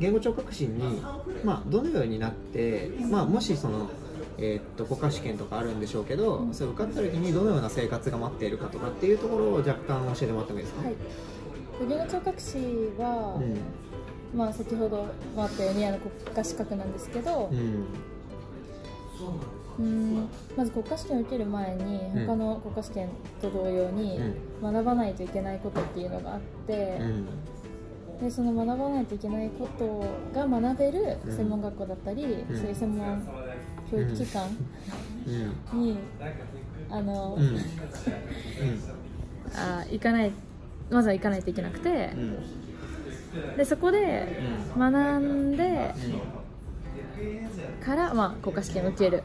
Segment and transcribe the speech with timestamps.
[0.00, 1.02] 言語聴覚士に、
[1.44, 3.88] まあ、どのようになって、まあ、もしその、
[4.38, 10.94] えーっと国家試験とかあるんでしょうけど、それ受かった時にどのような生活が待っているかとかっていうところを若干教えてもらってもいいですか、はい。
[11.88, 12.58] 言語聴覚士
[12.98, 14.38] は、うん。
[14.38, 17.86] まあ、先ほどもあったようにあの国家資格なんですけど、うん。
[19.78, 20.28] うん。
[20.56, 22.26] まず国家試験を受ける前にうん。
[22.26, 23.08] 他の国家試験
[23.40, 24.18] と同様に
[24.62, 24.72] うん。
[24.74, 27.26] 学ばないといけないことっていうのがあって、うん
[28.20, 30.02] でその学ばないといけないこと
[30.34, 31.36] が学べるうん。
[31.36, 32.28] 専門学校だったり、ん。
[32.56, 33.22] そういう専門
[33.90, 34.56] 教育機関
[35.72, 35.78] うん。
[35.78, 35.98] に、
[36.90, 37.38] あの、
[39.54, 40.32] あ行かない
[40.90, 43.56] まずは行かないといけなくてう、ん。
[43.56, 44.28] でそこで
[44.76, 45.94] 学んで
[47.84, 49.22] から、まあ、国家試験を受ける。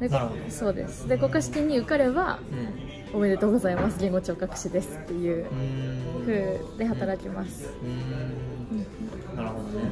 [0.00, 0.10] で
[0.50, 1.08] そうです。
[1.08, 2.74] で国家試験に受かればうん
[3.14, 3.98] おめでとうございます。
[4.00, 6.20] 言語聴覚士ですっていううん。
[6.26, 9.36] 風で働きます、うん。
[9.36, 9.84] なるほどね。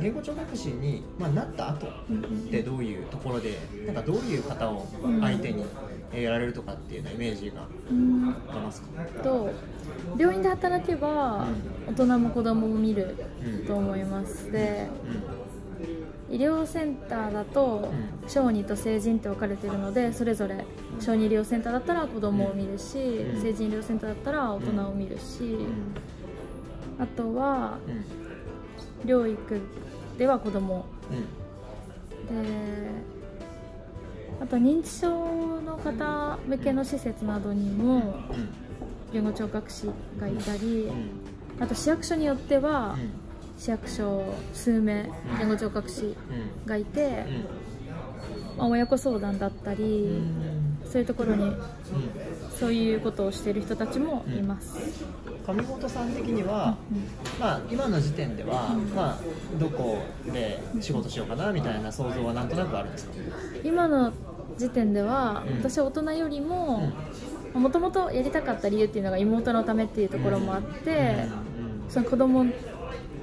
[0.00, 1.90] 言語聴覚士に、まあ、なった後っ
[2.50, 4.86] てどういうところでなんかどういう方を
[5.20, 5.64] 相手に
[6.12, 8.34] えーやられるとかっていうようなイメージがうん。
[8.48, 8.88] ありますか？
[9.22, 9.50] と
[10.18, 11.46] 病院で働けば
[11.88, 13.14] 大人も子供も見る
[13.44, 13.66] うん。
[13.66, 14.50] と思います。
[14.50, 15.49] でう
[16.30, 17.90] 医療センターだと
[18.22, 18.28] うん。
[18.28, 20.64] 小児と成人って分かれてるのでそれぞれ
[21.00, 23.42] 小児医療センターだったら子供を見るしうん。
[23.42, 25.66] 成人医療センターだったら大人を見るしん。
[27.00, 29.08] あとはうん。
[29.08, 29.60] 療育
[30.18, 30.84] では子供。
[31.10, 31.14] う
[32.34, 32.44] ん。
[32.44, 32.90] で
[34.40, 38.12] あと認知症の方向けの施設などにもうん。
[39.12, 39.86] 言語聴覚士
[40.20, 41.10] がいたりうん。
[41.62, 43.10] あと市役所によってはうん
[43.60, 45.06] 市役所数名
[45.38, 46.16] 言語聴覚士
[46.64, 47.26] がいて、
[48.56, 50.78] まあ、親子相談だったり、うん。
[50.90, 51.54] そういうところに
[52.58, 54.76] そういうことをしている人たちもいます、
[55.46, 56.76] 上本さん的には、
[57.38, 59.18] まあ、今の時点では、まあ、
[59.60, 59.98] どこ
[60.32, 63.12] で仕事しようかなみたいな想像はなんとなくあるんですか？
[63.62, 64.12] 今の
[64.56, 65.58] 時点では、うん。
[65.58, 66.90] 私は大人よりも
[67.54, 71.28] もともとやりたかった理由っていうのが妹のためっていうところもあって、
[71.88, 72.46] その子供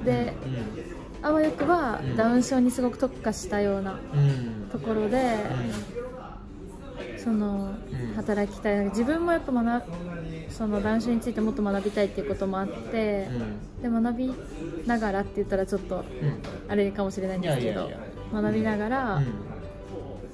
[0.04, 0.34] で
[1.22, 2.16] あわよくはうん。
[2.16, 4.20] ダウン症にすごく特化したようなうん。
[4.20, 5.34] うんところで、
[7.18, 8.16] そのうん。
[8.16, 8.86] 働きたい。
[8.86, 9.84] 自分もやっぱ学
[10.50, 13.30] そのダウン症についてもっと学びたいっていうこともあって、
[13.82, 14.34] で学び
[14.86, 16.04] ながらって言ったらちょっとうん。
[16.70, 17.90] あれかもしれないんですけど
[18.34, 19.26] 学びながら、うん。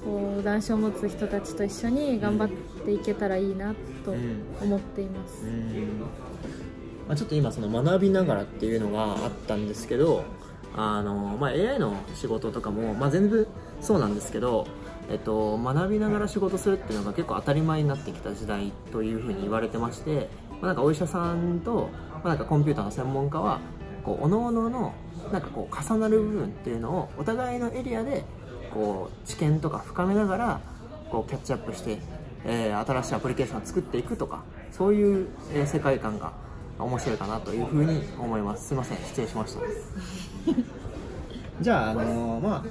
[0.04, 2.48] こうダウン症を持つ人たちと一緒に頑張っ
[2.84, 3.74] ていけたらいいな
[4.04, 4.42] とうん。
[4.60, 5.44] 思っています、
[7.06, 10.24] まあ、ちょっと今その学びながらっていうのがあったんですけど
[10.76, 13.48] あの、まあ、AI の仕事とかも、まあ、全部
[13.80, 14.66] そうなんですけど、
[15.10, 23.60] えっと、学びながら仕事するっていうのが結構当たり前になってきた時代というふうに言われてまして、まあ、なんかお医者さんと、まあ、なんかコンピューターの専門家は
[24.02, 24.94] こう各々の
[25.32, 28.24] なんかこう重なる部分っていうのをお互いのエリアで
[28.72, 30.60] こう知見とか深めながら
[31.10, 31.98] こうキャッチアップして、
[32.44, 34.42] えー新しいアプリケーションを作っていくとか
[34.72, 35.28] そういう、
[35.66, 36.32] 世界観が
[36.78, 38.68] 面白いかなというふうに思います。
[38.68, 38.98] すいません。
[38.98, 39.60] 失礼しました。
[41.60, 42.64] じゃあ、あのーまあ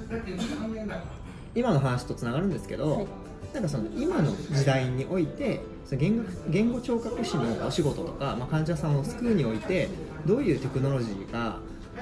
[1.54, 3.06] 今の話とつながるんですけど、はい。
[3.54, 9.88] なんかその今の時代においてその言語言語聴覚士のお仕事とか、まあ、患者さんを救うにおいて
[10.26, 11.58] どういうテクノロジーが、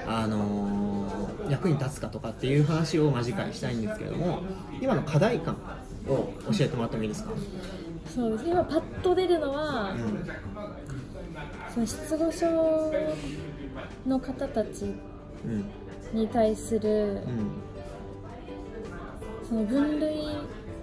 [0.07, 4.43] あのー役に立つかとかっていう話を間近にしたいんですけれども
[4.81, 5.57] 今の課題感
[6.07, 7.31] を教えてもらってもいいですか、
[8.07, 10.25] そうです今パッと出るのは、うん
[11.73, 12.91] その失語症
[14.05, 14.85] の方たち
[15.45, 15.65] うん。
[16.13, 17.51] に対するうん
[19.47, 20.27] その分類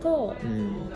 [0.03, 0.51] と、うん。
[0.51, 0.91] うん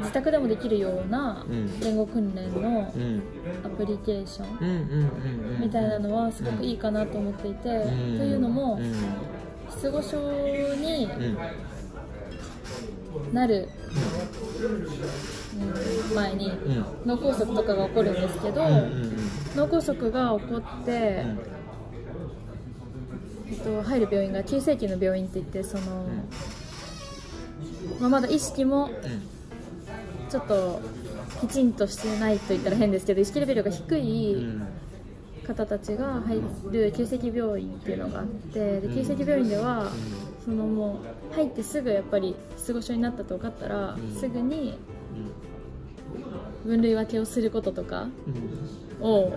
[0.00, 1.80] 自宅でもできるようなうん。
[1.80, 3.22] 言語訓練のうん。
[3.64, 8.18] アプリケーションみたいなのはすごくいいかなと思っていて、うん。
[8.18, 8.94] というのもうん。
[9.70, 10.18] 失語症
[10.74, 11.08] にう
[13.30, 13.34] ん。
[13.34, 14.03] なる、うん
[16.14, 16.84] 前にうん。
[17.06, 18.64] 脳梗塞とかが起こるんですけど、
[19.56, 21.36] 脳梗塞が起こって、え
[23.52, 26.06] っと、入る病院が急性期の病院って言ってその、
[28.00, 28.90] まあ、まだ意識も
[30.30, 30.80] ちょっと
[31.40, 34.66] きちんとしてないと言ったら変ですけど意識レベルが低ういん。
[35.46, 36.40] 方たちが入
[36.72, 39.90] る急性期病院っていうのがあってで急性期病院では
[40.44, 41.00] そのも
[41.32, 44.14] う入ってすぐやっぱり失語症になったと分かったらん。
[44.14, 44.78] すぐに
[46.64, 48.08] 分類分けをすることとか
[49.00, 49.06] うん。
[49.06, 49.32] を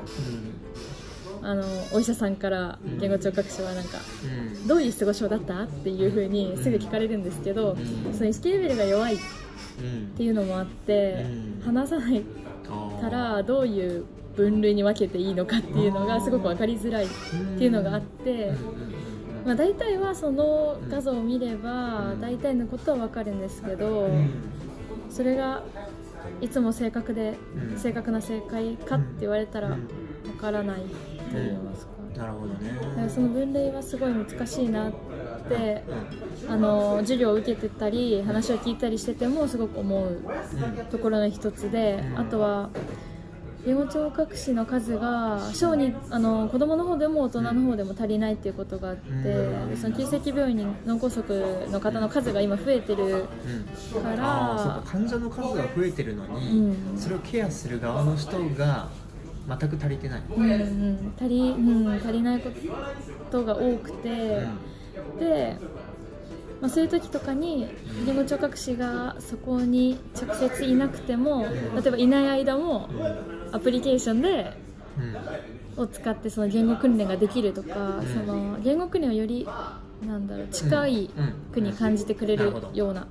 [1.41, 1.63] あの
[1.93, 4.67] お医者さんから言語聴覚士はなんかうん。
[4.67, 8.13] どういう失語症だったっていうふうにすぐ聞かれるんですけど、うん。
[8.13, 9.17] その意識レベルが弱いっ
[9.81, 10.07] うん。
[10.17, 11.61] ていうのもあって、うん。
[11.63, 12.23] 話さない
[13.01, 14.05] からどういう
[14.35, 17.07] 分類に分けていいのかっていうのがすごく分かりづらいっ
[17.57, 18.51] ていうのがあって、
[19.47, 24.09] まあ、大体はその画像を見れば大体のことは分かるんですけど
[25.09, 25.63] それが
[26.41, 27.79] いつも正確でうん。
[27.79, 29.87] 正確な正解かって言われたらうん。
[30.23, 30.87] 分からないと
[31.33, 31.91] 言いますか。
[32.17, 33.09] なるほどね。
[33.09, 34.91] その分類はすごい難しいなっ
[35.47, 35.83] て
[36.49, 40.21] あの授業を受けてたり話を聞いたりしててもすごく思う
[40.91, 42.19] ところの一つでうん。
[42.19, 42.69] あとは
[43.67, 49.19] 言語聴覚士の数が小にあの子供の方でも大人の方でも足りないっていうことがあってう
[49.65, 49.69] ん。
[49.69, 53.25] でその急性期病院に脳梗塞の方の数が今増えてる
[53.93, 54.01] うん。
[54.01, 54.83] かああそうらか。
[54.85, 56.59] 患者の数が増えてるのに、
[56.93, 56.97] うん。
[56.97, 58.87] それをケアする側の人が
[59.49, 61.13] 全く足りてない、うんうん。
[61.19, 62.49] 足りうん足りないこ
[63.29, 64.47] とが多くて。
[65.19, 65.57] で、
[66.61, 67.67] まあ、そういう時とかに
[68.05, 71.45] 言語聴覚士がそこに直接いなくても
[71.75, 72.89] 例えばいない間も
[73.51, 74.53] アプリケーションで
[75.77, 75.83] うん。
[75.83, 78.07] を使ってその言語訓練ができるとか、うん。
[78.07, 79.47] その言語訓練をより
[80.05, 81.33] なんだろう近いうん。
[81.53, 83.07] くに感じてくれるような、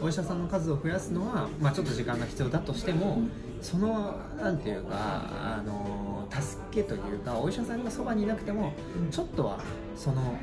[0.00, 0.06] うん。
[0.06, 3.18] お医者さんの数を増やすのは、まあ、ちょっと時間が必要だとしても、
[3.62, 8.72] そのなんていうかあの助けというかお医者さんがそばにいなくても
[9.10, 9.58] ちょっとは
[9.96, 10.34] その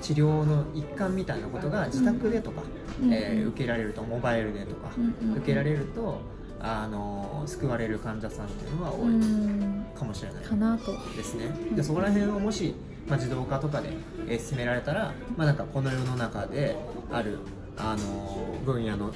[0.00, 2.62] 治療の一環みたいなことが自宅でとか、
[3.02, 3.12] うん。
[3.12, 6.18] えー受けられるとモバイルでとか、うんうん受けられると
[6.64, 9.84] あの救われる患者さんっていうのは多ういん。
[9.98, 10.44] かもしれない。
[10.44, 10.92] かなと。
[11.16, 11.50] ですね。
[11.74, 12.74] でそこら辺をもし、
[13.08, 13.90] まあ、自動化とかで、
[14.28, 16.76] えー進められたら、まあ、なんかこの世の中で
[17.10, 17.38] ある、
[17.76, 19.12] あのー分野の、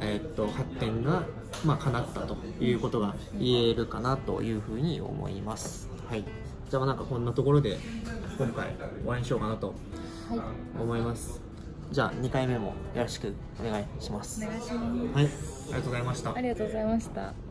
[0.00, 1.24] えーっと発展が、
[1.64, 6.24] まあ、叶ったということが言えるかなというふうに思います、はい、
[6.68, 7.78] じゃあまあなんかこんなところで
[8.38, 8.68] 今回
[9.00, 9.74] 終わりにしようかなと
[10.30, 11.40] はい、思います。
[11.90, 14.44] じゃあ2回目もよろしくお願いします。
[14.44, 15.14] お願いします。
[15.14, 15.24] はい。
[15.24, 15.28] あ
[15.66, 16.34] りがとうございました。
[16.36, 17.49] ありがとうございました。